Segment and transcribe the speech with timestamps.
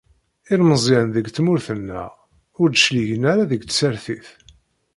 [0.53, 2.11] Ilmeẓyen n tmurt-nneɣ
[2.61, 4.27] ur d-cligen ara deg tsertit.